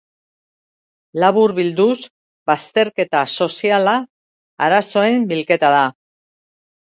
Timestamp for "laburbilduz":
1.23-1.97